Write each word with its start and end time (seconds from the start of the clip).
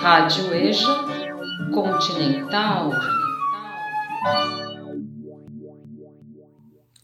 Rádio 0.00 0.54
EJA 0.54 1.04
Continental. 1.74 2.90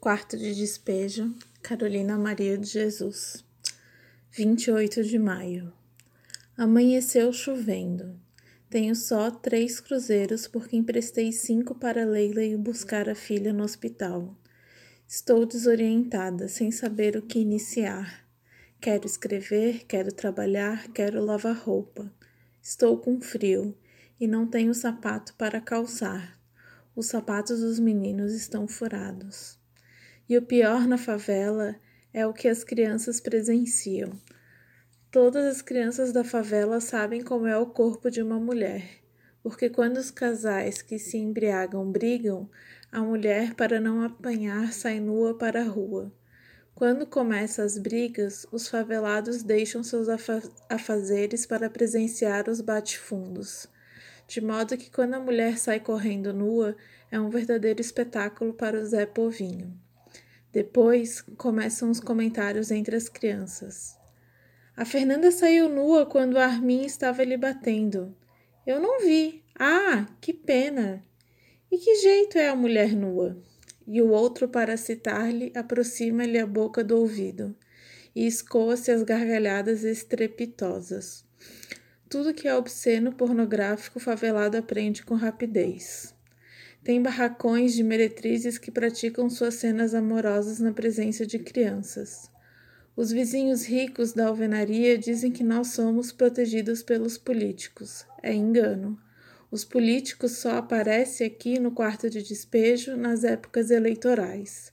Quarto 0.00 0.38
de 0.38 0.54
despejo, 0.54 1.30
Carolina 1.60 2.16
Maria 2.16 2.56
de 2.56 2.66
Jesus. 2.66 3.44
28 4.30 5.02
de 5.02 5.18
maio. 5.18 5.74
Amanheceu 6.56 7.34
chovendo. 7.34 8.18
Tenho 8.70 8.96
só 8.96 9.30
três 9.30 9.78
cruzeiros 9.78 10.48
porque 10.48 10.74
emprestei 10.74 11.32
cinco 11.32 11.74
para 11.74 12.06
Leila 12.06 12.42
ir 12.42 12.56
buscar 12.56 13.10
a 13.10 13.14
filha 13.14 13.52
no 13.52 13.62
hospital. 13.62 14.34
Estou 15.06 15.44
desorientada, 15.44 16.48
sem 16.48 16.70
saber 16.70 17.14
o 17.14 17.20
que 17.20 17.40
iniciar. 17.40 18.25
Quero 18.86 19.04
escrever, 19.04 19.84
quero 19.88 20.12
trabalhar, 20.12 20.86
quero 20.92 21.20
lavar 21.20 21.56
roupa. 21.56 22.08
Estou 22.62 22.96
com 22.96 23.20
frio 23.20 23.76
e 24.20 24.28
não 24.28 24.46
tenho 24.46 24.72
sapato 24.72 25.34
para 25.34 25.60
calçar. 25.60 26.38
Os 26.94 27.06
sapatos 27.06 27.62
dos 27.62 27.80
meninos 27.80 28.32
estão 28.32 28.68
furados. 28.68 29.58
E 30.28 30.38
o 30.38 30.42
pior 30.42 30.86
na 30.86 30.96
favela 30.96 31.74
é 32.14 32.24
o 32.28 32.32
que 32.32 32.46
as 32.46 32.62
crianças 32.62 33.18
presenciam. 33.18 34.12
Todas 35.10 35.44
as 35.46 35.60
crianças 35.60 36.12
da 36.12 36.22
favela 36.22 36.80
sabem 36.80 37.24
como 37.24 37.48
é 37.48 37.58
o 37.58 37.66
corpo 37.66 38.08
de 38.08 38.22
uma 38.22 38.38
mulher, 38.38 38.88
porque 39.42 39.68
quando 39.68 39.96
os 39.96 40.12
casais 40.12 40.80
que 40.80 40.96
se 40.96 41.18
embriagam 41.18 41.90
brigam, 41.90 42.48
a 42.92 43.00
mulher, 43.00 43.52
para 43.54 43.80
não 43.80 44.04
apanhar, 44.04 44.72
sai 44.72 45.00
nua 45.00 45.36
para 45.36 45.62
a 45.62 45.68
rua. 45.68 46.12
Quando 46.76 47.06
começam 47.06 47.64
as 47.64 47.78
brigas, 47.78 48.46
os 48.52 48.68
favelados 48.68 49.42
deixam 49.42 49.82
seus 49.82 50.08
afazeres 50.68 51.46
para 51.46 51.70
presenciar 51.70 52.50
os 52.50 52.60
bate-fundos, 52.60 53.66
de 54.28 54.42
modo 54.42 54.76
que 54.76 54.90
quando 54.90 55.14
a 55.14 55.18
mulher 55.18 55.56
sai 55.56 55.80
correndo 55.80 56.34
nua, 56.34 56.76
é 57.10 57.18
um 57.18 57.30
verdadeiro 57.30 57.80
espetáculo 57.80 58.52
para 58.52 58.78
o 58.78 58.84
Zé 58.84 59.06
Povinho. 59.06 59.72
Depois 60.52 61.22
começam 61.38 61.90
os 61.90 61.98
comentários 61.98 62.70
entre 62.70 62.94
as 62.94 63.08
crianças. 63.08 63.98
A 64.76 64.84
Fernanda 64.84 65.30
saiu 65.30 65.70
nua 65.70 66.04
quando 66.04 66.36
Armin 66.36 66.84
estava 66.84 67.24
lhe 67.24 67.38
batendo. 67.38 68.14
Eu 68.66 68.78
não 68.78 69.00
vi. 69.00 69.42
Ah, 69.58 70.04
que 70.20 70.34
pena! 70.34 71.02
E 71.72 71.78
que 71.78 71.94
jeito 72.02 72.36
é 72.36 72.50
a 72.50 72.54
mulher 72.54 72.94
nua? 72.94 73.34
E 73.86 74.02
o 74.02 74.08
outro, 74.08 74.48
para 74.48 74.76
citar-lhe, 74.76 75.52
aproxima-lhe 75.54 76.38
a 76.38 76.46
boca 76.46 76.82
do 76.82 76.98
ouvido 76.98 77.54
e 78.14 78.26
escoa-se 78.26 78.90
as 78.90 79.02
gargalhadas 79.02 79.84
estrepitosas. 79.84 81.24
Tudo 82.08 82.32
que 82.32 82.48
é 82.48 82.54
obsceno, 82.56 83.12
pornográfico, 83.12 84.00
favelado 84.00 84.56
aprende 84.56 85.04
com 85.04 85.14
rapidez. 85.14 86.14
Tem 86.82 87.02
barracões 87.02 87.74
de 87.74 87.82
meretrizes 87.82 88.58
que 88.58 88.70
praticam 88.70 89.28
suas 89.28 89.54
cenas 89.54 89.94
amorosas 89.94 90.60
na 90.60 90.72
presença 90.72 91.26
de 91.26 91.38
crianças. 91.38 92.30
Os 92.96 93.10
vizinhos 93.10 93.66
ricos 93.66 94.14
da 94.14 94.28
alvenaria 94.28 94.96
dizem 94.96 95.30
que 95.30 95.44
nós 95.44 95.68
somos 95.68 96.10
protegidos 96.10 96.82
pelos 96.82 97.18
políticos. 97.18 98.06
É 98.22 98.32
engano. 98.32 98.98
Os 99.56 99.64
políticos 99.64 100.32
só 100.32 100.58
aparecem 100.58 101.26
aqui 101.26 101.58
no 101.58 101.70
quarto 101.70 102.10
de 102.10 102.22
despejo 102.22 102.94
nas 102.94 103.24
épocas 103.24 103.70
eleitorais. 103.70 104.70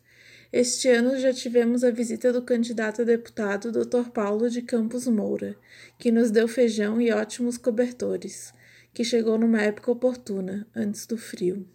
Este 0.52 0.90
ano 0.90 1.18
já 1.18 1.32
tivemos 1.32 1.86
a 1.86 1.90
visita 1.90 2.34
do 2.34 2.42
candidato 2.42 3.02
a 3.02 3.06
deputado 3.06 3.72
Dr. 3.72 4.10
Paulo 4.10 4.50
de 4.50 4.62
Campos 4.62 5.08
Moura, 5.08 5.56
que 5.98 6.12
nos 6.12 6.32
deu 6.32 6.50
feijão 6.50 7.00
e 7.00 7.14
ótimos 7.14 7.58
cobertores, 7.58 8.54
que 8.94 9.06
chegou 9.06 9.38
numa 9.38 9.62
época 9.62 9.90
oportuna, 9.90 10.68
antes 10.76 11.06
do 11.06 11.18
frio. 11.18 11.66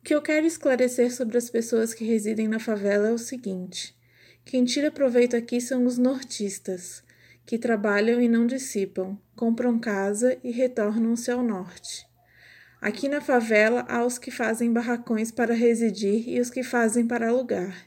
O 0.00 0.02
que 0.02 0.14
eu 0.14 0.22
quero 0.22 0.46
esclarecer 0.46 1.14
sobre 1.14 1.36
as 1.36 1.50
pessoas 1.50 1.92
que 1.92 2.06
residem 2.06 2.48
na 2.48 2.58
favela 2.58 3.08
é 3.08 3.12
o 3.12 3.18
seguinte: 3.18 3.94
quem 4.46 4.64
tira 4.64 4.90
proveito 4.90 5.36
aqui 5.36 5.60
são 5.60 5.84
os 5.84 5.98
nortistas, 5.98 7.04
que 7.44 7.58
trabalham 7.58 8.20
e 8.20 8.28
não 8.28 8.46
dissipam, 8.46 9.18
compram 9.36 9.78
casa 9.78 10.38
e 10.42 10.50
retornam-se 10.50 11.30
ao 11.30 11.42
norte. 11.42 12.06
Aqui 12.80 13.08
na 13.08 13.20
favela 13.20 13.84
há 13.88 14.04
os 14.04 14.18
que 14.18 14.30
fazem 14.30 14.72
barracões 14.72 15.30
para 15.30 15.54
residir 15.54 16.28
e 16.28 16.40
os 16.40 16.50
que 16.50 16.62
fazem 16.62 17.06
para 17.06 17.28
alugar, 17.28 17.86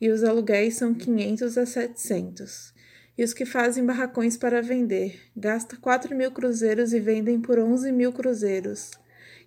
e 0.00 0.08
os 0.10 0.22
aluguéis 0.22 0.76
são 0.76 0.94
500 0.94 1.58
a 1.58 1.66
700. 1.66 2.74
E 3.16 3.24
os 3.24 3.34
que 3.34 3.44
fazem 3.44 3.84
barracões 3.84 4.36
para 4.36 4.62
vender, 4.62 5.20
gasta 5.36 5.76
4 5.76 6.14
mil 6.14 6.30
cruzeiros 6.30 6.92
e 6.92 7.00
vendem 7.00 7.40
por 7.40 7.58
11 7.58 7.90
mil 7.90 8.12
cruzeiros. 8.12 8.92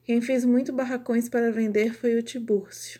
Quem 0.03 0.19
fez 0.19 0.44
muito 0.44 0.73
barracões 0.73 1.29
para 1.29 1.51
vender 1.51 1.94
foi 1.94 2.16
o 2.16 2.22
Tibúrcio. 2.22 3.00